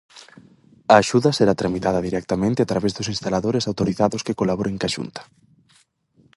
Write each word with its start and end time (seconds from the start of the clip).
A 0.93 0.95
axuda 1.01 1.29
será 1.37 1.53
tramitada 1.61 2.05
directamente 2.07 2.59
a 2.61 2.69
través 2.71 2.91
dos 2.93 3.11
instaladores 3.13 3.67
autorizados 3.71 4.21
que 4.25 4.37
colaboren 4.41 4.79
coa 4.79 4.93
Xunta. 4.95 5.21